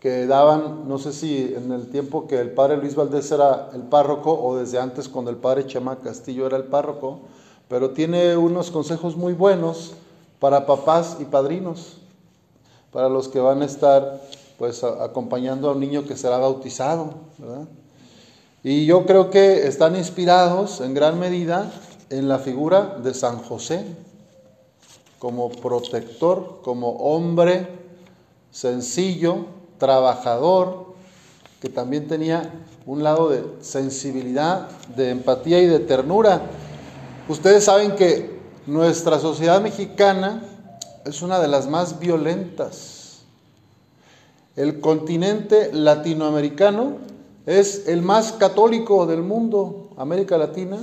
que 0.00 0.26
daban, 0.26 0.88
no 0.88 0.98
sé 0.98 1.12
si 1.12 1.54
en 1.56 1.72
el 1.72 1.88
tiempo 1.88 2.28
que 2.28 2.38
el 2.40 2.52
padre 2.52 2.76
Luis 2.76 2.94
Valdés 2.94 3.30
era 3.32 3.70
el 3.74 3.82
párroco 3.82 4.32
o 4.32 4.56
desde 4.56 4.78
antes 4.78 5.08
cuando 5.08 5.30
el 5.30 5.36
padre 5.36 5.66
Chema 5.66 5.96
Castillo 5.96 6.46
era 6.46 6.56
el 6.56 6.64
párroco, 6.64 7.20
pero 7.68 7.90
tiene 7.90 8.36
unos 8.36 8.70
consejos 8.70 9.16
muy 9.16 9.32
buenos 9.32 9.94
para 10.38 10.66
papás 10.66 11.16
y 11.18 11.24
padrinos, 11.24 11.96
para 12.92 13.08
los 13.08 13.28
que 13.28 13.40
van 13.40 13.62
a 13.62 13.64
estar 13.64 14.20
pues 14.56 14.82
acompañando 14.84 15.68
a 15.68 15.72
un 15.72 15.80
niño 15.80 16.04
que 16.04 16.16
será 16.16 16.38
bautizado, 16.38 17.14
Y 18.64 18.86
yo 18.86 19.06
creo 19.06 19.30
que 19.30 19.66
están 19.66 19.96
inspirados 19.96 20.80
en 20.80 20.94
gran 20.94 21.18
medida 21.18 21.70
en 22.10 22.28
la 22.28 22.38
figura 22.38 22.98
de 23.02 23.14
San 23.14 23.38
José, 23.38 23.84
como 25.18 25.50
protector, 25.50 26.60
como 26.62 26.90
hombre 26.90 27.68
sencillo, 28.50 29.57
trabajador, 29.78 30.94
que 31.60 31.68
también 31.68 32.06
tenía 32.06 32.52
un 32.86 33.02
lado 33.02 33.28
de 33.28 33.44
sensibilidad, 33.60 34.68
de 34.96 35.10
empatía 35.10 35.60
y 35.60 35.66
de 35.66 35.80
ternura. 35.80 36.42
Ustedes 37.28 37.64
saben 37.64 37.96
que 37.96 38.38
nuestra 38.66 39.18
sociedad 39.18 39.60
mexicana 39.60 40.42
es 41.04 41.22
una 41.22 41.40
de 41.40 41.48
las 41.48 41.68
más 41.68 41.98
violentas. 41.98 43.20
El 44.56 44.80
continente 44.80 45.70
latinoamericano 45.72 46.98
es 47.46 47.88
el 47.88 48.02
más 48.02 48.32
católico 48.32 49.06
del 49.06 49.22
mundo, 49.22 49.90
América 49.96 50.36
Latina. 50.36 50.78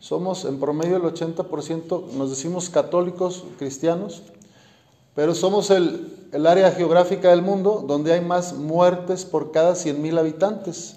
Somos 0.00 0.44
en 0.44 0.58
promedio 0.58 0.96
el 0.96 1.02
80%, 1.02 2.12
nos 2.12 2.30
decimos 2.30 2.70
católicos 2.70 3.44
cristianos, 3.58 4.22
pero 5.14 5.34
somos 5.34 5.70
el, 5.70 6.28
el 6.32 6.46
área 6.46 6.70
geográfica 6.72 7.30
del 7.30 7.42
mundo 7.42 7.84
donde 7.86 8.12
hay 8.12 8.20
más 8.20 8.52
muertes 8.54 9.24
por 9.24 9.50
cada 9.52 9.74
100 9.74 10.00
mil 10.00 10.18
habitantes. 10.18 10.96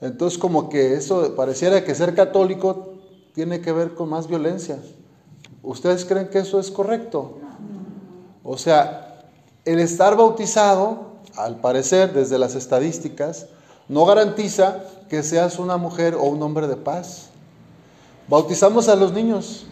Entonces 0.00 0.38
como 0.38 0.68
que 0.68 0.94
eso 0.94 1.34
pareciera 1.36 1.84
que 1.84 1.94
ser 1.94 2.14
católico 2.14 2.94
tiene 3.34 3.60
que 3.60 3.72
ver 3.72 3.94
con 3.94 4.08
más 4.08 4.28
violencia. 4.28 4.78
¿Ustedes 5.62 6.04
creen 6.04 6.28
que 6.28 6.38
eso 6.38 6.60
es 6.60 6.70
correcto? 6.70 7.38
O 8.42 8.56
sea, 8.56 9.20
el 9.64 9.80
estar 9.80 10.16
bautizado, 10.16 11.16
al 11.34 11.60
parecer, 11.60 12.12
desde 12.12 12.38
las 12.38 12.54
estadísticas, 12.54 13.46
no 13.88 14.06
garantiza 14.06 14.84
que 15.08 15.22
seas 15.22 15.58
una 15.58 15.76
mujer 15.76 16.14
o 16.14 16.22
un 16.22 16.42
hombre 16.42 16.66
de 16.66 16.76
paz. 16.76 17.28
Bautizamos 18.28 18.88
a 18.88 18.96
los 18.96 19.12
niños, 19.12 19.66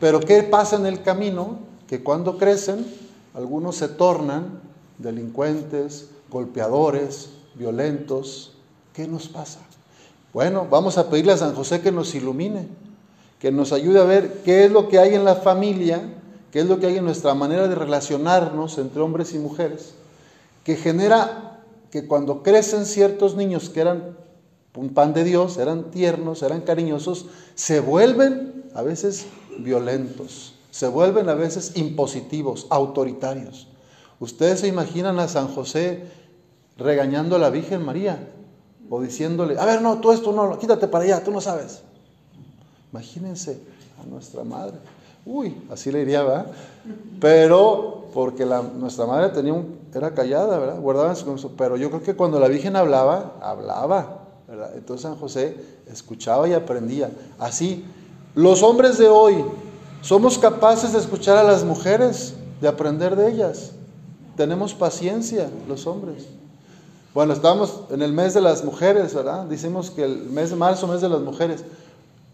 pero 0.00 0.20
¿qué 0.20 0.42
pasa 0.42 0.76
en 0.76 0.86
el 0.86 1.02
camino? 1.02 1.58
Que 1.86 2.02
cuando 2.02 2.38
crecen 2.38 2.86
algunos 3.34 3.76
se 3.76 3.88
tornan 3.88 4.60
delincuentes, 4.98 6.10
golpeadores, 6.30 7.30
violentos. 7.54 8.52
¿Qué 8.92 9.06
nos 9.06 9.28
pasa? 9.28 9.60
Bueno, 10.32 10.66
vamos 10.70 10.98
a 10.98 11.08
pedirle 11.08 11.32
a 11.32 11.36
San 11.36 11.54
José 11.54 11.80
que 11.80 11.92
nos 11.92 12.14
ilumine, 12.14 12.68
que 13.38 13.52
nos 13.52 13.72
ayude 13.72 14.00
a 14.00 14.04
ver 14.04 14.42
qué 14.44 14.64
es 14.64 14.72
lo 14.72 14.88
que 14.88 14.98
hay 14.98 15.14
en 15.14 15.24
la 15.24 15.36
familia, 15.36 16.02
qué 16.50 16.60
es 16.60 16.66
lo 16.66 16.78
que 16.78 16.86
hay 16.86 16.96
en 16.96 17.04
nuestra 17.04 17.34
manera 17.34 17.68
de 17.68 17.74
relacionarnos 17.74 18.78
entre 18.78 19.00
hombres 19.00 19.34
y 19.34 19.38
mujeres, 19.38 19.94
que 20.64 20.76
genera 20.76 21.62
que 21.90 22.06
cuando 22.06 22.42
crecen 22.42 22.84
ciertos 22.84 23.36
niños 23.36 23.70
que 23.70 23.80
eran 23.80 24.16
un 24.74 24.90
pan 24.90 25.12
de 25.12 25.24
Dios, 25.24 25.56
eran 25.58 25.90
tiernos, 25.90 26.42
eran 26.42 26.60
cariñosos, 26.60 27.26
se 27.56 27.80
vuelven 27.80 28.64
a 28.74 28.82
veces 28.82 29.26
violentos 29.58 30.57
se 30.70 30.88
vuelven 30.88 31.28
a 31.28 31.34
veces 31.34 31.72
impositivos, 31.76 32.66
autoritarios. 32.70 33.68
Ustedes 34.20 34.60
se 34.60 34.68
imaginan 34.68 35.18
a 35.18 35.28
San 35.28 35.48
José 35.48 36.04
regañando 36.76 37.36
a 37.36 37.38
la 37.38 37.50
Virgen 37.50 37.84
María 37.84 38.28
o 38.90 39.00
diciéndole, 39.00 39.58
a 39.58 39.64
ver, 39.64 39.82
no, 39.82 40.00
tú 40.00 40.12
esto 40.12 40.32
no, 40.32 40.58
quítate 40.58 40.88
para 40.88 41.04
allá, 41.04 41.22
tú 41.22 41.30
no 41.30 41.40
sabes. 41.40 41.82
Imagínense 42.92 43.60
a 44.02 44.06
nuestra 44.06 44.44
madre. 44.44 44.78
Uy, 45.26 45.54
así 45.70 45.92
le 45.92 46.02
iría, 46.02 46.22
¿verdad? 46.22 46.46
Pero 47.20 48.08
porque 48.14 48.46
nuestra 48.46 49.06
madre 49.06 49.28
tenía 49.30 49.54
era 49.94 50.14
callada, 50.14 50.58
¿verdad? 50.58 50.80
Guardaba 50.80 51.14
su 51.14 51.52
pero 51.56 51.76
yo 51.76 51.90
creo 51.90 52.02
que 52.02 52.14
cuando 52.14 52.38
la 52.38 52.48
Virgen 52.48 52.76
hablaba, 52.76 53.34
hablaba, 53.40 54.24
¿verdad? 54.46 54.72
Entonces 54.74 55.02
San 55.02 55.16
José 55.16 55.56
escuchaba 55.90 56.48
y 56.48 56.52
aprendía. 56.52 57.10
Así, 57.38 57.84
los 58.34 58.62
hombres 58.62 58.98
de 58.98 59.08
hoy 59.08 59.44
somos 60.00 60.38
capaces 60.38 60.92
de 60.92 60.98
escuchar 60.98 61.36
a 61.38 61.42
las 61.42 61.64
mujeres, 61.64 62.34
de 62.60 62.68
aprender 62.68 63.16
de 63.16 63.30
ellas. 63.30 63.72
Tenemos 64.36 64.74
paciencia 64.74 65.50
los 65.66 65.86
hombres. 65.86 66.26
Bueno, 67.14 67.32
estamos 67.32 67.80
en 67.90 68.02
el 68.02 68.12
mes 68.12 68.34
de 68.34 68.40
las 68.40 68.64
mujeres, 68.64 69.14
¿verdad? 69.14 69.44
Decimos 69.46 69.90
que 69.90 70.04
el 70.04 70.16
mes 70.30 70.50
de 70.50 70.56
marzo, 70.56 70.86
mes 70.86 71.00
de 71.00 71.08
las 71.08 71.20
mujeres. 71.20 71.64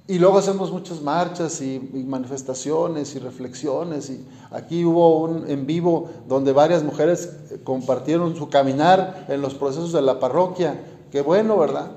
Y 0.07 0.19
luego 0.19 0.37
hacemos 0.37 0.71
muchas 0.71 1.01
marchas 1.01 1.63
y, 1.63 1.79
manifestaciones 2.07 3.15
y 3.15 3.19
reflexiones. 3.19 4.11
Y 4.11 4.23
aquí 4.51 4.85
hubo 4.85 5.21
un 5.21 5.49
en 5.51 5.67
vivo 5.67 6.11
donde 6.29 6.53
varias 6.53 6.83
mujeres 6.83 7.31
compartieron 7.65 8.37
su 8.37 8.51
caminar 8.51 9.25
en 9.29 9.41
los 9.41 9.55
procesos 9.55 9.93
de 9.93 10.03
la 10.03 10.21
parroquia. 10.21 10.85
Qué 11.11 11.23
bueno, 11.23 11.57
¿verdad? 11.57 11.93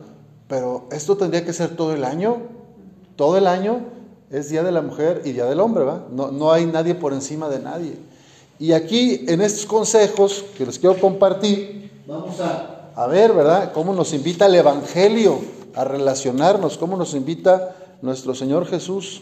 Pero 0.47 0.85
esto 0.91 1.17
tendría 1.17 1.43
que 1.43 1.51
ser 1.51 1.75
todo 1.75 1.93
el 1.93 2.05
año. 2.05 2.37
Todo 3.17 3.37
el 3.37 3.47
año 3.47 3.81
es 4.29 4.49
Día 4.49 4.63
de 4.63 4.71
la 4.71 4.81
Mujer 4.81 5.21
y 5.25 5.31
Día 5.31 5.45
del 5.45 5.59
Hombre, 5.59 5.83
¿va? 5.83 6.05
No, 6.11 6.31
no 6.31 6.51
hay 6.51 6.65
nadie 6.65 6.95
por 6.95 7.13
encima 7.13 7.49
de 7.49 7.59
nadie. 7.59 7.97
Y 8.59 8.73
aquí, 8.73 9.25
en 9.27 9.41
estos 9.41 9.65
consejos 9.65 10.43
que 10.57 10.65
les 10.65 10.79
quiero 10.79 10.99
compartir, 10.99 11.91
vamos 12.07 12.39
a, 12.39 12.91
a 12.95 13.07
ver, 13.07 13.33
¿verdad?, 13.33 13.71
cómo 13.73 13.93
nos 13.93 14.13
invita 14.13 14.47
el 14.47 14.55
Evangelio 14.55 15.39
a 15.75 15.83
relacionarnos, 15.83 16.77
cómo 16.77 16.97
nos 16.97 17.13
invita 17.13 17.75
nuestro 18.01 18.33
Señor 18.33 18.65
Jesús. 18.65 19.21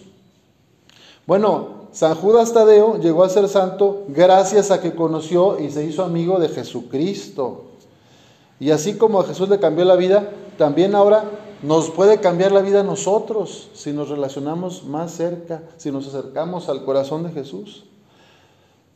Bueno, 1.28 1.86
San 1.92 2.16
Judas 2.16 2.54
Tadeo 2.54 3.00
llegó 3.00 3.24
a 3.24 3.30
ser 3.30 3.48
santo 3.48 4.04
gracias 4.08 4.72
a 4.72 4.82
que 4.82 4.96
conoció 4.96 5.60
y 5.60 5.72
se 5.72 5.84
hizo 5.86 6.04
amigo 6.04 6.40
de 6.40 6.50
Jesucristo. 6.50 7.66
Y 8.60 8.72
así 8.72 8.96
como 8.96 9.20
a 9.20 9.26
Jesús 9.26 9.50
le 9.50 9.60
cambió 9.60 9.86
la 9.86 9.96
vida, 9.96 10.30
también 10.58 10.96
ahora 10.96 11.24
nos 11.62 11.90
puede 11.90 12.20
cambiar 12.20 12.52
la 12.52 12.62
vida 12.62 12.82
a 12.82 12.84
nosotros 12.84 13.70
si 13.74 13.92
nos 13.92 14.10
relacionamos 14.10 14.84
más 14.84 15.12
cerca, 15.12 15.64
si 15.78 15.92
nos 15.92 16.08
acercamos 16.08 16.70
al 16.70 16.84
corazón 16.84 17.24
de 17.24 17.32
Jesús. 17.32 17.86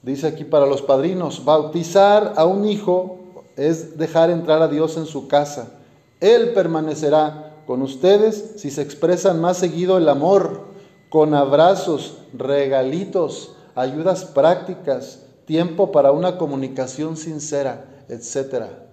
Dice 0.02 0.28
aquí 0.28 0.44
para 0.44 0.66
los 0.66 0.82
padrinos, 0.82 1.44
bautizar 1.44 2.34
a 2.38 2.46
un 2.46 2.66
hijo 2.66 3.20
es 3.56 3.98
dejar 3.98 4.30
entrar 4.30 4.62
a 4.62 4.68
Dios 4.68 4.98
en 4.98 5.06
su 5.06 5.28
casa. 5.28 5.72
Él 6.20 6.54
permanecerá 6.54 7.64
con 7.66 7.82
ustedes 7.82 8.54
si 8.58 8.72
se 8.72 8.82
expresan 8.82 9.42
más 9.42 9.58
seguido 9.58 9.98
el 9.98 10.08
amor, 10.08 10.62
con 11.10 11.34
abrazos, 11.34 12.18
regalitos, 12.34 13.54
ayudas 13.76 14.26
prácticas, 14.26 15.24
tiempo 15.46 15.92
para 15.92 16.12
una 16.12 16.38
comunicación 16.38 17.18
sincera, 17.18 18.04
etcétera. 18.08 18.89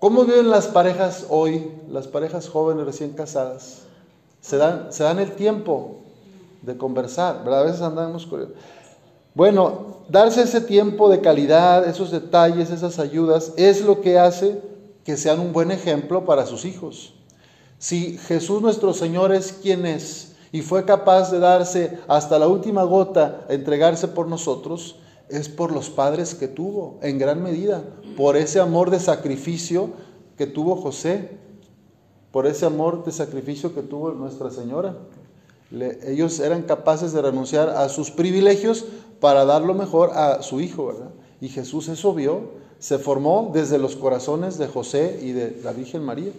¿Cómo 0.00 0.24
viven 0.24 0.48
las 0.48 0.68
parejas 0.68 1.26
hoy, 1.28 1.72
las 1.88 2.06
parejas 2.06 2.48
jóvenes 2.48 2.86
recién 2.86 3.14
casadas? 3.14 3.80
Se 4.40 4.56
dan, 4.56 4.92
se 4.92 5.02
dan 5.02 5.18
el 5.18 5.32
tiempo 5.32 5.96
de 6.62 6.76
conversar, 6.76 7.42
¿verdad? 7.42 7.62
A 7.62 7.64
veces 7.64 7.82
andamos 7.82 8.28
Bueno, 9.34 9.96
darse 10.08 10.42
ese 10.42 10.60
tiempo 10.60 11.08
de 11.08 11.20
calidad, 11.20 11.88
esos 11.88 12.12
detalles, 12.12 12.70
esas 12.70 13.00
ayudas, 13.00 13.52
es 13.56 13.84
lo 13.84 14.00
que 14.00 14.20
hace 14.20 14.62
que 15.04 15.16
sean 15.16 15.40
un 15.40 15.52
buen 15.52 15.72
ejemplo 15.72 16.24
para 16.24 16.46
sus 16.46 16.64
hijos. 16.64 17.14
Si 17.78 18.18
Jesús 18.18 18.62
nuestro 18.62 18.94
Señor 18.94 19.32
es 19.32 19.52
quien 19.52 19.84
es 19.84 20.36
y 20.52 20.62
fue 20.62 20.84
capaz 20.84 21.32
de 21.32 21.40
darse 21.40 21.98
hasta 22.06 22.38
la 22.38 22.46
última 22.46 22.84
gota, 22.84 23.46
entregarse 23.48 24.06
por 24.06 24.28
nosotros, 24.28 24.96
es 25.30 25.48
por 25.48 25.72
los 25.72 25.90
padres 25.90 26.34
que 26.34 26.48
tuvo, 26.48 26.98
en 27.02 27.18
gran 27.18 27.42
medida, 27.42 27.84
por 28.16 28.36
ese 28.36 28.60
amor 28.60 28.90
de 28.90 29.00
sacrificio 29.00 29.90
que 30.36 30.46
tuvo 30.46 30.76
José, 30.76 31.38
por 32.30 32.46
ese 32.46 32.66
amor 32.66 33.04
de 33.04 33.12
sacrificio 33.12 33.74
que 33.74 33.82
tuvo 33.82 34.12
Nuestra 34.12 34.50
Señora. 34.50 34.96
ellos 35.70 36.40
eran 36.40 36.62
capaces 36.62 37.12
de 37.12 37.22
renunciar 37.22 37.68
a 37.68 37.88
sus 37.88 38.10
privilegios 38.10 38.86
para 39.20 39.44
dar 39.44 39.62
lo 39.62 39.74
mejor 39.74 40.10
a 40.14 40.42
su 40.42 40.60
hijo, 40.60 40.86
¿verdad? 40.86 41.10
Y 41.40 41.48
Jesús 41.48 41.88
eso 41.88 42.14
vio, 42.14 42.50
se 42.78 42.98
formó 42.98 43.50
desde 43.52 43.78
los 43.78 43.96
corazones 43.96 44.58
de 44.58 44.68
José 44.68 45.20
y 45.22 45.32
de 45.32 45.60
la 45.62 45.72
Virgen 45.72 46.04
María. 46.04 46.32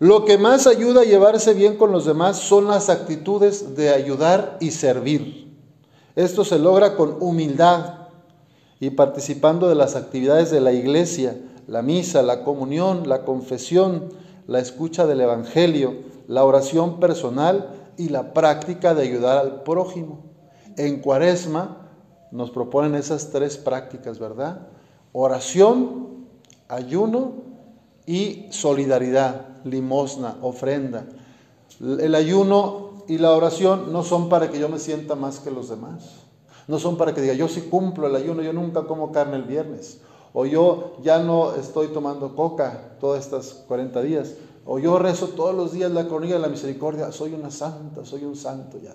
Lo 0.00 0.24
que 0.24 0.38
más 0.38 0.66
ayuda 0.66 1.00
a 1.00 1.04
llevarse 1.04 1.54
bien 1.54 1.76
con 1.76 1.90
los 1.90 2.04
demás 2.04 2.38
son 2.38 2.68
las 2.68 2.88
actitudes 2.88 3.74
de 3.74 3.90
ayudar 3.90 4.56
y 4.60 4.70
servir. 4.70 5.47
Esto 6.18 6.44
se 6.44 6.58
logra 6.58 6.96
con 6.96 7.18
humildad 7.20 8.08
y 8.80 8.90
participando 8.90 9.68
de 9.68 9.76
las 9.76 9.94
actividades 9.94 10.50
de 10.50 10.60
la 10.60 10.72
iglesia, 10.72 11.40
la 11.68 11.80
misa, 11.80 12.22
la 12.22 12.42
comunión, 12.42 13.08
la 13.08 13.24
confesión, 13.24 14.08
la 14.48 14.58
escucha 14.58 15.06
del 15.06 15.20
Evangelio, 15.20 15.94
la 16.26 16.42
oración 16.42 16.98
personal 16.98 17.70
y 17.96 18.08
la 18.08 18.34
práctica 18.34 18.96
de 18.96 19.04
ayudar 19.04 19.38
al 19.38 19.62
prójimo. 19.62 20.24
En 20.76 20.98
cuaresma 21.02 21.86
nos 22.32 22.50
proponen 22.50 22.96
esas 22.96 23.30
tres 23.30 23.56
prácticas, 23.56 24.18
¿verdad? 24.18 24.66
Oración, 25.12 26.26
ayuno 26.66 27.34
y 28.06 28.46
solidaridad, 28.50 29.46
limosna, 29.62 30.34
ofrenda. 30.42 31.06
El 31.78 32.16
ayuno 32.16 32.87
y 33.08 33.16
la 33.16 33.32
oración 33.32 33.90
no 33.90 34.04
son 34.04 34.28
para 34.28 34.50
que 34.50 34.60
yo 34.60 34.68
me 34.68 34.78
sienta 34.78 35.14
más 35.14 35.40
que 35.40 35.50
los 35.50 35.70
demás. 35.70 36.26
No 36.68 36.78
son 36.78 36.98
para 36.98 37.14
que 37.14 37.22
diga, 37.22 37.32
yo 37.32 37.48
sí 37.48 37.62
cumplo 37.62 38.06
el 38.06 38.14
ayuno, 38.14 38.42
yo 38.42 38.52
nunca 38.52 38.82
como 38.82 39.10
carne 39.10 39.36
el 39.36 39.44
viernes. 39.44 40.00
O 40.34 40.44
yo 40.44 40.98
ya 41.02 41.18
no 41.18 41.54
estoy 41.54 41.88
tomando 41.88 42.36
coca 42.36 42.96
todas 43.00 43.24
estas 43.24 43.64
40 43.66 44.02
días. 44.02 44.34
O 44.66 44.78
yo 44.78 44.98
rezo 44.98 45.28
todos 45.28 45.54
los 45.54 45.72
días 45.72 45.90
la 45.90 46.06
coronilla 46.06 46.34
de 46.34 46.42
la 46.42 46.48
misericordia. 46.48 47.10
Soy 47.10 47.32
una 47.32 47.50
santa, 47.50 48.04
soy 48.04 48.24
un 48.24 48.36
santo 48.36 48.78
ya. 48.78 48.92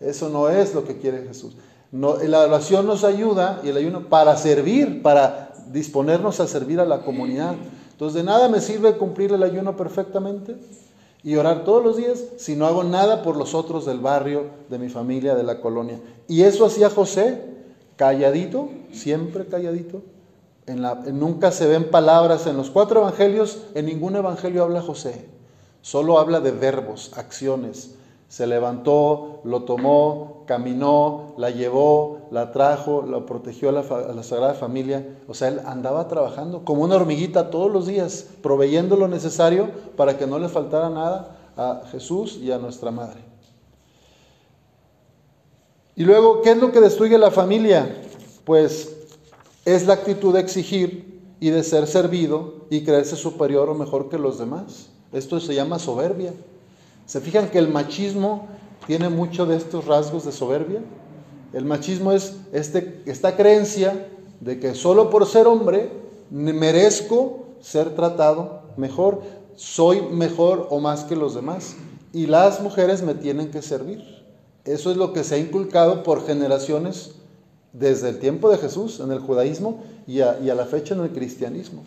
Eso 0.00 0.28
no 0.28 0.48
es 0.48 0.74
lo 0.74 0.84
que 0.84 0.98
quiere 0.98 1.22
Jesús. 1.22 1.56
No, 1.92 2.16
la 2.16 2.40
oración 2.40 2.86
nos 2.86 3.04
ayuda 3.04 3.60
y 3.62 3.68
el 3.68 3.76
ayuno 3.76 4.08
para 4.08 4.36
servir, 4.36 5.00
para 5.00 5.52
disponernos 5.70 6.40
a 6.40 6.48
servir 6.48 6.80
a 6.80 6.84
la 6.84 7.04
comunidad. 7.04 7.54
Entonces, 7.92 8.16
de 8.16 8.24
nada 8.24 8.48
me 8.48 8.60
sirve 8.60 8.96
cumplir 8.96 9.32
el 9.32 9.44
ayuno 9.44 9.76
perfectamente 9.76 10.56
y 11.24 11.36
orar 11.36 11.64
todos 11.64 11.82
los 11.82 11.96
días 11.96 12.22
si 12.36 12.54
no 12.54 12.66
hago 12.66 12.84
nada 12.84 13.22
por 13.22 13.36
los 13.36 13.54
otros 13.54 13.86
del 13.86 13.98
barrio, 13.98 14.44
de 14.68 14.78
mi 14.78 14.90
familia, 14.90 15.34
de 15.34 15.42
la 15.42 15.60
colonia. 15.60 15.98
Y 16.28 16.42
eso 16.42 16.66
hacía 16.66 16.90
José, 16.90 17.40
calladito, 17.96 18.68
siempre 18.92 19.46
calladito. 19.46 20.02
En 20.66 20.82
la, 20.82 20.94
nunca 20.94 21.50
se 21.50 21.66
ven 21.66 21.90
palabras 21.90 22.46
en 22.46 22.56
los 22.56 22.70
cuatro 22.70 23.00
evangelios, 23.00 23.62
en 23.74 23.86
ningún 23.86 24.16
evangelio 24.16 24.62
habla 24.62 24.82
José, 24.82 25.26
solo 25.82 26.18
habla 26.18 26.40
de 26.40 26.52
verbos, 26.52 27.10
acciones 27.16 27.94
se 28.34 28.48
levantó, 28.48 29.38
lo 29.44 29.62
tomó, 29.62 30.42
caminó, 30.44 31.34
la 31.38 31.50
llevó, 31.50 32.18
la 32.32 32.50
trajo, 32.50 33.06
la 33.08 33.24
protegió 33.24 33.68
a 33.68 33.72
la, 33.72 34.22
Sagrada 34.24 34.54
Familia. 34.54 35.06
O 35.28 35.34
sea, 35.34 35.46
él 35.46 35.60
andaba 35.64 36.08
trabajando 36.08 36.64
como 36.64 36.82
una 36.82 36.96
hormiguita 36.96 37.50
todos 37.50 37.70
los 37.70 37.86
días, 37.86 38.26
proveyendo 38.42 38.96
lo 38.96 39.06
necesario 39.06 39.70
para 39.96 40.18
que 40.18 40.26
no 40.26 40.40
le 40.40 40.48
faltara 40.48 40.90
nada 40.90 41.38
a 41.56 41.82
Jesús 41.92 42.40
y 42.42 42.50
a 42.50 42.58
nuestra 42.58 42.90
madre. 42.90 43.20
Y 45.94 46.02
luego, 46.02 46.42
¿qué 46.42 46.50
es 46.50 46.56
lo 46.56 46.72
que 46.72 46.80
destruye 46.80 47.16
la 47.16 47.30
familia? 47.30 48.02
Pues 48.44 48.96
es 49.64 49.86
la 49.86 49.94
actitud 49.94 50.34
de 50.34 50.40
exigir 50.40 51.22
y 51.38 51.50
de 51.50 51.62
ser 51.62 51.86
servido 51.86 52.66
y 52.68 52.82
creerse 52.82 53.14
superior 53.14 53.68
o 53.68 53.76
mejor 53.76 54.08
que 54.08 54.18
los 54.18 54.40
demás. 54.40 54.88
Esto 55.12 55.38
se 55.38 55.54
llama 55.54 55.78
soberbia. 55.78 56.32
¿Se 57.06 57.20
fijan 57.20 57.48
que 57.48 57.58
el 57.58 57.68
machismo 57.68 58.48
tiene 58.86 59.08
mucho 59.08 59.46
de 59.46 59.56
estos 59.56 59.86
rasgos 59.86 60.24
de 60.24 60.32
soberbia? 60.32 60.80
El 61.52 61.64
machismo 61.64 62.12
es 62.12 62.36
este, 62.52 63.02
esta 63.06 63.36
creencia 63.36 64.08
de 64.40 64.58
que 64.58 64.74
solo 64.74 65.10
por 65.10 65.26
ser 65.26 65.46
hombre 65.46 65.90
merezco 66.30 67.44
ser 67.60 67.94
tratado 67.94 68.62
mejor, 68.76 69.22
soy 69.56 70.02
mejor 70.02 70.66
o 70.70 70.80
más 70.80 71.04
que 71.04 71.16
los 71.16 71.34
demás. 71.34 71.76
Y 72.12 72.26
las 72.26 72.60
mujeres 72.60 73.02
me 73.02 73.14
tienen 73.14 73.50
que 73.50 73.62
servir. 73.62 74.02
Eso 74.64 74.90
es 74.90 74.96
lo 74.96 75.12
que 75.12 75.24
se 75.24 75.34
ha 75.34 75.38
inculcado 75.38 76.02
por 76.02 76.26
generaciones 76.26 77.12
desde 77.72 78.08
el 78.08 78.18
tiempo 78.18 78.50
de 78.50 78.58
Jesús 78.58 79.00
en 79.00 79.10
el 79.12 79.18
judaísmo 79.18 79.82
y 80.06 80.20
a, 80.20 80.38
y 80.40 80.50
a 80.50 80.54
la 80.54 80.64
fecha 80.64 80.94
en 80.94 81.00
el 81.00 81.10
cristianismo. 81.10 81.82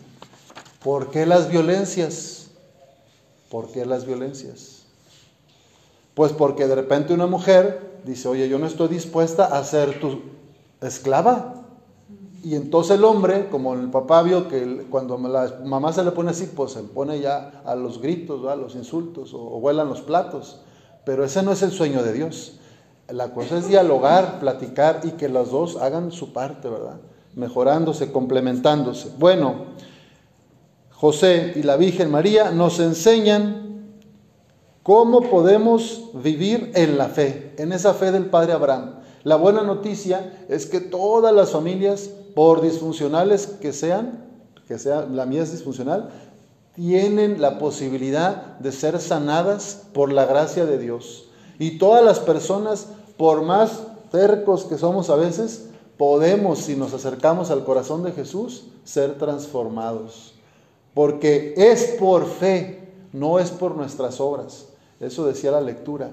¿Por 0.82 1.10
qué 1.10 1.26
las 1.26 1.50
violencias? 1.50 2.48
¿Por 3.50 3.70
qué 3.72 3.86
las 3.86 4.04
violencias? 4.04 4.77
Pues 6.18 6.32
porque 6.32 6.66
de 6.66 6.74
repente 6.74 7.14
una 7.14 7.28
mujer 7.28 8.00
dice, 8.04 8.26
oye, 8.26 8.48
yo 8.48 8.58
no 8.58 8.66
estoy 8.66 8.88
dispuesta 8.88 9.44
a 9.44 9.62
ser 9.62 10.00
tu 10.00 10.20
esclava. 10.80 11.62
Y 12.42 12.56
entonces 12.56 12.96
el 12.98 13.04
hombre, 13.04 13.48
como 13.50 13.74
el 13.74 13.88
papá 13.88 14.24
vio 14.24 14.48
que 14.48 14.84
cuando 14.90 15.16
la 15.16 15.60
mamá 15.64 15.92
se 15.92 16.02
le 16.02 16.10
pone 16.10 16.32
así, 16.32 16.50
pues 16.56 16.72
se 16.72 16.82
pone 16.82 17.20
ya 17.20 17.62
a 17.64 17.76
los 17.76 18.02
gritos, 18.02 18.44
a 18.48 18.56
los 18.56 18.74
insultos 18.74 19.32
o, 19.32 19.38
o 19.40 19.60
vuelan 19.60 19.88
los 19.88 20.00
platos. 20.00 20.62
Pero 21.04 21.24
ese 21.24 21.44
no 21.44 21.52
es 21.52 21.62
el 21.62 21.70
sueño 21.70 22.02
de 22.02 22.12
Dios. 22.12 22.58
La 23.08 23.32
cosa 23.32 23.56
es 23.56 23.68
dialogar, 23.68 24.40
platicar 24.40 25.02
y 25.04 25.12
que 25.12 25.28
los 25.28 25.52
dos 25.52 25.76
hagan 25.76 26.10
su 26.10 26.32
parte, 26.32 26.68
¿verdad? 26.68 26.96
Mejorándose, 27.36 28.10
complementándose. 28.10 29.12
Bueno, 29.20 29.66
José 30.90 31.52
y 31.54 31.62
la 31.62 31.76
Virgen 31.76 32.10
María 32.10 32.50
nos 32.50 32.80
enseñan 32.80 33.67
¿Cómo 34.88 35.20
podemos 35.20 36.12
vivir 36.14 36.72
en 36.74 36.96
la 36.96 37.10
fe, 37.10 37.52
en 37.58 37.72
esa 37.74 37.92
fe 37.92 38.10
del 38.10 38.30
Padre 38.30 38.54
Abraham? 38.54 39.00
La 39.22 39.36
buena 39.36 39.62
noticia 39.62 40.46
es 40.48 40.64
que 40.64 40.80
todas 40.80 41.34
las 41.34 41.50
familias, 41.50 42.08
por 42.34 42.62
disfuncionales 42.62 43.46
que 43.60 43.74
sean, 43.74 44.24
que 44.66 44.78
sea 44.78 45.02
la 45.02 45.26
mía 45.26 45.42
es 45.42 45.52
disfuncional, 45.52 46.08
tienen 46.74 47.38
la 47.38 47.58
posibilidad 47.58 48.56
de 48.60 48.72
ser 48.72 48.98
sanadas 48.98 49.82
por 49.92 50.10
la 50.10 50.24
gracia 50.24 50.64
de 50.64 50.78
Dios. 50.78 51.28
Y 51.58 51.76
todas 51.76 52.02
las 52.02 52.18
personas, 52.18 52.86
por 53.18 53.42
más 53.42 53.82
tercos 54.10 54.64
que 54.64 54.78
somos 54.78 55.10
a 55.10 55.16
veces, 55.16 55.66
podemos, 55.98 56.60
si 56.60 56.76
nos 56.76 56.94
acercamos 56.94 57.50
al 57.50 57.66
corazón 57.66 58.04
de 58.04 58.12
Jesús, 58.12 58.68
ser 58.84 59.18
transformados. 59.18 60.32
Porque 60.94 61.52
es 61.58 61.96
por 62.00 62.24
fe, 62.24 62.88
no 63.12 63.38
es 63.38 63.50
por 63.50 63.76
nuestras 63.76 64.18
obras. 64.18 64.68
Eso 65.00 65.26
decía 65.26 65.50
la 65.50 65.60
lectura. 65.60 66.10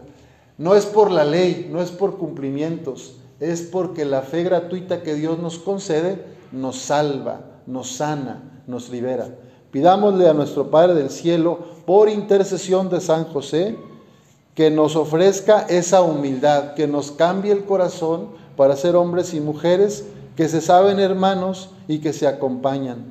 No 0.57 0.75
es 0.75 0.85
por 0.85 1.11
la 1.11 1.25
ley, 1.25 1.69
no 1.71 1.81
es 1.81 1.91
por 1.91 2.17
cumplimientos, 2.17 3.17
es 3.39 3.61
porque 3.61 4.05
la 4.05 4.21
fe 4.21 4.43
gratuita 4.43 5.03
que 5.03 5.15
Dios 5.15 5.39
nos 5.39 5.59
concede 5.59 6.35
nos 6.51 6.77
salva, 6.77 7.41
nos 7.65 7.91
sana, 7.97 8.61
nos 8.67 8.89
libera. 8.89 9.27
Pidámosle 9.71 10.29
a 10.29 10.33
nuestro 10.33 10.71
Padre 10.71 10.93
del 10.93 11.09
Cielo, 11.09 11.59
por 11.85 12.09
intercesión 12.09 12.89
de 12.89 13.01
San 13.01 13.25
José, 13.25 13.77
que 14.55 14.71
nos 14.71 14.95
ofrezca 14.95 15.65
esa 15.67 16.01
humildad, 16.01 16.73
que 16.73 16.87
nos 16.87 17.11
cambie 17.11 17.51
el 17.51 17.65
corazón 17.65 18.29
para 18.55 18.77
ser 18.77 18.95
hombres 18.95 19.33
y 19.33 19.41
mujeres 19.41 20.05
que 20.37 20.47
se 20.47 20.61
saben 20.61 20.99
hermanos 20.99 21.69
y 21.87 21.99
que 21.99 22.13
se 22.13 22.25
acompañan, 22.25 23.05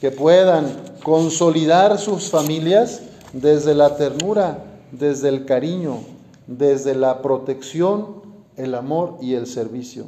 que 0.00 0.10
puedan 0.10 0.66
consolidar 1.02 1.98
sus 1.98 2.28
familias 2.28 3.00
desde 3.32 3.74
la 3.74 3.96
ternura, 3.96 4.62
desde 4.98 5.28
el 5.28 5.44
cariño, 5.44 6.00
desde 6.46 6.94
la 6.94 7.22
protección, 7.22 8.22
el 8.56 8.74
amor 8.74 9.18
y 9.20 9.34
el 9.34 9.46
servicio. 9.46 10.06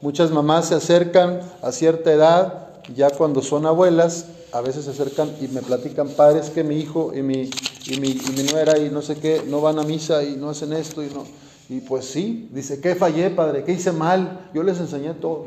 Muchas 0.00 0.30
mamás 0.30 0.68
se 0.68 0.74
acercan 0.74 1.40
a 1.62 1.72
cierta 1.72 2.12
edad, 2.12 2.82
ya 2.94 3.10
cuando 3.10 3.42
son 3.42 3.66
abuelas, 3.66 4.26
a 4.52 4.60
veces 4.60 4.84
se 4.84 4.92
acercan 4.92 5.30
y 5.40 5.48
me 5.48 5.60
platican, 5.60 6.08
padres 6.08 6.50
que 6.50 6.64
mi 6.64 6.76
hijo 6.76 7.12
y 7.14 7.22
mi, 7.22 7.50
y 7.86 8.00
mi, 8.00 8.08
y 8.08 8.30
mi 8.36 8.44
nuera 8.44 8.78
y 8.78 8.90
no 8.90 9.02
sé 9.02 9.16
qué, 9.16 9.42
no 9.46 9.60
van 9.60 9.78
a 9.78 9.82
misa 9.82 10.22
y 10.22 10.36
no 10.36 10.50
hacen 10.50 10.72
esto 10.72 11.02
y 11.02 11.08
no. 11.08 11.24
Y 11.68 11.80
pues 11.80 12.06
sí, 12.06 12.48
dice, 12.52 12.80
¿qué 12.80 12.94
fallé, 12.94 13.28
padre? 13.28 13.64
¿Qué 13.64 13.72
hice 13.72 13.92
mal? 13.92 14.48
Yo 14.54 14.62
les 14.62 14.78
enseñé 14.80 15.12
todo. 15.14 15.46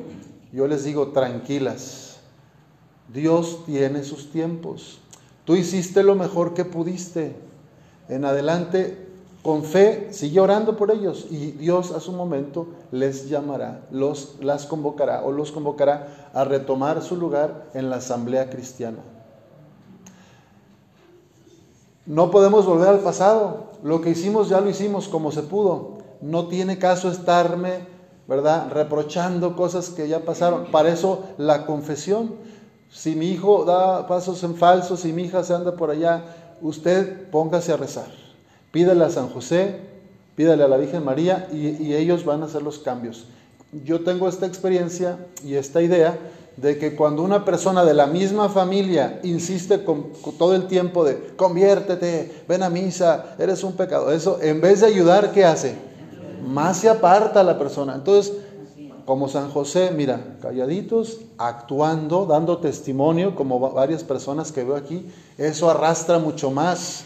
Yo 0.54 0.68
les 0.68 0.84
digo, 0.84 1.08
tranquilas, 1.08 2.18
Dios 3.12 3.66
tiene 3.66 4.04
sus 4.04 4.32
tiempos. 4.32 5.00
Tú 5.46 5.56
hiciste 5.56 6.04
lo 6.04 6.14
mejor 6.16 6.54
que 6.54 6.66
pudiste 6.66 7.36
en 8.10 8.26
adelante, 8.26 9.08
con 9.44 9.64
fe, 9.64 10.10
sigue 10.12 10.40
orando 10.40 10.78
por 10.78 10.92
ellos 10.92 11.26
y 11.30 11.52
Dios 11.52 11.92
a 11.92 12.00
su 12.00 12.12
momento 12.12 12.68
les 12.92 13.28
llamará, 13.28 13.82
los, 13.90 14.36
las 14.40 14.66
convocará 14.66 15.24
o 15.24 15.32
los 15.32 15.52
convocará 15.52 16.30
a 16.34 16.44
retomar 16.44 17.02
su 17.02 17.16
lugar 17.16 17.70
en 17.74 17.90
la 17.90 17.98
asamblea 17.98 18.50
cristiana. 18.50 19.00
No 22.06 22.32
podemos 22.32 22.66
volver 22.66 22.90
al 22.90 23.00
pasado. 23.00 23.72
Lo 23.84 24.02
que 24.02 24.10
hicimos 24.10 24.50
ya 24.50 24.60
lo 24.60 24.70
hicimos 24.70 25.08
como 25.08 25.32
se 25.32 25.44
pudo. 25.44 26.00
No 26.20 26.48
tiene 26.48 26.78
caso 26.78 27.10
estarme, 27.10 27.88
¿verdad?, 28.28 28.70
reprochando 28.72 29.56
cosas 29.56 29.90
que 29.90 30.08
ya 30.08 30.20
pasaron. 30.20 30.66
Para 30.72 30.90
eso 30.90 31.24
la 31.38 31.66
confesión. 31.66 32.36
Si 32.90 33.16
mi 33.16 33.28
hijo 33.30 33.64
da 33.66 34.08
pasos 34.08 34.44
en 34.44 34.56
falso, 34.56 34.98
si 34.98 35.14
mi 35.14 35.24
hija 35.24 35.44
se 35.44 35.54
anda 35.54 35.76
por 35.78 35.90
allá 35.90 36.26
usted 36.62 37.30
póngase 37.30 37.72
a 37.72 37.78
rezar. 37.78 38.08
Pídale 38.72 39.04
a 39.04 39.10
San 39.10 39.30
José, 39.30 39.80
pídale 40.36 40.64
a 40.64 40.68
la 40.68 40.78
Virgen 40.78 41.04
María 41.04 41.48
y, 41.52 41.94
ellos 41.94 42.26
van 42.26 42.42
a 42.42 42.46
hacer 42.46 42.62
los 42.62 42.80
cambios. 42.80 43.28
Yo 43.86 44.02
tengo 44.02 44.28
esta 44.28 44.46
experiencia 44.46 45.18
y 45.44 45.56
esta 45.56 45.82
idea 45.82 46.18
de 46.58 46.78
que 46.78 46.96
cuando 46.96 47.24
una 47.24 47.46
persona 47.46 47.86
de 47.86 47.94
la 47.94 48.08
misma 48.08 48.50
familia 48.50 49.20
insiste 49.24 49.84
con, 49.84 50.08
todo 50.38 50.56
el 50.56 50.68
tiempo 50.68 51.04
de 51.04 51.34
conviértete, 51.36 52.44
ven 52.48 52.64
a 52.64 52.70
misa, 52.70 53.36
eres 53.40 53.64
un 53.64 53.74
pecado, 53.74 54.12
eso 54.12 54.40
en 54.42 54.60
vez 54.62 54.82
de 54.82 54.88
ayudar, 54.88 55.32
¿qué 55.32 55.46
hace? 55.46 55.76
Más 56.46 56.78
se 56.78 56.90
aparta 56.90 57.44
la 57.44 57.58
persona. 57.58 57.96
Entonces, 57.96 58.34
como 59.12 59.28
San 59.28 59.52
José, 59.52 59.92
mira, 59.92 60.38
calladitos, 60.42 61.20
actuando, 61.38 62.26
dando 62.26 62.60
testimonio, 62.60 63.36
como 63.36 63.60
varias 63.60 64.06
personas 64.06 64.54
que 64.54 64.64
veo 64.64 64.78
aquí, 64.78 65.06
eso 65.38 65.70
arrastra 65.70 66.18
mucho 66.18 66.50
más 66.50 67.04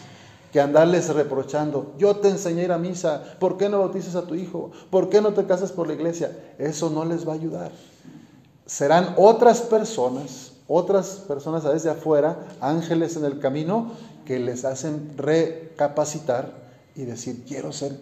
que 0.52 0.60
andarles 0.60 1.08
reprochando. 1.08 1.94
Yo 1.98 2.14
te 2.14 2.28
enseñé 2.28 2.66
a 2.66 2.76
a 2.76 2.78
misa, 2.78 3.24
¿por 3.40 3.56
qué 3.56 3.68
no 3.68 3.80
bautizas 3.80 4.14
a 4.14 4.22
tu 4.22 4.36
hijo? 4.36 4.70
¿Por 4.88 5.08
qué 5.08 5.20
no 5.20 5.34
te 5.34 5.46
casas 5.46 5.72
por 5.72 5.88
la 5.88 5.94
iglesia? 5.94 6.30
Eso 6.58 6.90
no 6.90 7.04
les 7.04 7.26
va 7.26 7.32
a 7.32 7.34
ayudar. 7.34 7.72
Serán 8.66 9.12
otras 9.16 9.62
personas 9.62 10.52
otras 10.68 11.24
personas 11.26 11.64
desde 11.64 11.90
afuera, 11.90 12.38
ángeles 12.60 13.16
en 13.16 13.24
el 13.24 13.40
camino, 13.40 13.90
que 14.24 14.38
les 14.38 14.64
hacen 14.64 15.12
recapacitar 15.16 16.52
y 16.94 17.02
decir, 17.02 17.42
quiero 17.48 17.72
ser, 17.72 17.98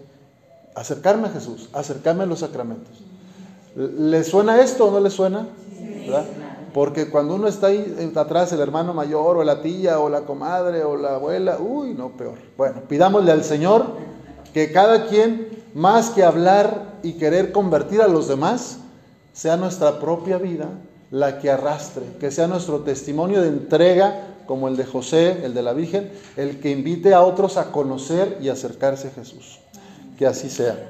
acercarme 0.75 1.29
a 1.29 1.31
Jesús, 1.31 1.71
acercarme 1.73 2.25
a 2.25 2.27
los 2.27 2.41
sacramentos. 2.41 3.03
¿Le 3.77 4.23
suena 4.23 4.61
esto 4.61 4.87
o 4.87 4.91
no 4.91 5.01
le 5.01 5.11
suena? 5.11 5.49
Porque 6.73 7.09
cuando 7.09 7.35
uno 7.35 7.47
está 7.49 7.69
ahí 7.69 7.95
eh, 7.99 8.13
atrás, 8.19 8.53
el 8.53 8.61
hermano 8.61 8.95
mayor 8.95 9.37
o 9.37 9.45
la 9.45 9.63
tía 9.63 10.01
o 10.01 10.09
la 10.09 10.23
comadre 10.23 10.83
o 10.83 10.97
la 10.97 11.17
abuela, 11.17 11.59
uy, 11.61 11.95
no, 11.95 12.11
peor. 12.11 12.39
Bueno, 12.57 12.83
pidámosle 12.89 13.31
al 13.31 13.45
Señor 13.45 13.87
que 14.53 14.73
cada 14.73 15.07
quien, 15.07 15.49
más 15.75 16.11
que 16.11 16.25
hablar 16.25 16.99
y 17.03 17.15
querer 17.15 17.53
convertir 17.53 18.01
a 18.03 18.09
los 18.09 18.29
demás, 18.29 18.79
sea 19.33 19.57
nuestra 19.57 20.01
propia 20.01 20.39
vida 20.39 20.69
la 21.11 21.39
que 21.39 21.51
arrastre, 21.51 22.05
que 22.19 22.31
sea 22.31 22.49
nuestro 22.49 22.81
testimonio 22.81 23.41
de 23.41 23.49
entrega, 23.49 24.35
como 24.47 24.69
el 24.69 24.77
de 24.77 24.85
José, 24.85 25.45
el 25.45 25.55
de 25.55 25.63
la 25.63 25.73
Virgen, 25.73 26.11
el 26.37 26.61
que 26.61 26.71
invite 26.71 27.15
a 27.15 27.23
otros 27.23 27.57
a 27.57 27.73
conocer 27.73 28.39
y 28.41 28.49
acercarse 28.49 29.09
a 29.09 29.11
Jesús. 29.13 29.61
Que 30.19 30.27
así 30.27 30.51
sea. 30.51 30.89